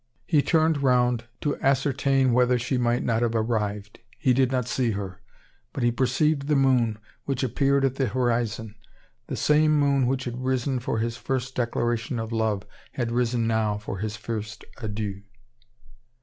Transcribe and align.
He 0.25 0.41
turned 0.41 0.81
round 0.81 1.25
to 1.41 1.57
ascertain 1.59 2.33
whether 2.33 2.57
she 2.57 2.75
might 2.79 3.03
not 3.03 3.21
have 3.21 3.35
arrived. 3.35 3.99
He 4.17 4.33
did 4.33 4.51
not 4.51 4.67
see 4.67 4.89
her, 4.93 5.21
but 5.73 5.83
he 5.83 5.91
perceived 5.91 6.47
the 6.47 6.55
moon, 6.55 6.97
which 7.25 7.43
appeared 7.43 7.85
at 7.85 7.97
the 7.97 8.07
horizon. 8.07 8.73
The 9.27 9.35
same 9.37 9.75
moon 9.79 10.07
which 10.07 10.23
had 10.23 10.43
risen 10.43 10.79
for 10.79 10.97
his 10.97 11.17
first 11.17 11.53
declaration 11.53 12.17
of 12.17 12.31
love 12.31 12.63
had 12.93 13.11
risen 13.11 13.45
now 13.45 13.77
for 13.77 13.99
his 13.99 14.15
first 14.17 14.65
adieu. 14.79 15.21